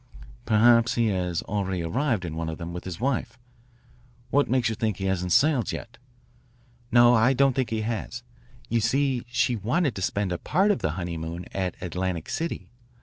[0.47, 3.37] "Perhaps he has already arrived in one of them with his wife.
[4.31, 5.99] What makes you think he hasn't sailed yet?
[6.91, 8.23] "No, I don't think he has.
[8.67, 12.71] You see, she wanted to spend a part of the honeymoon at Atlantic City.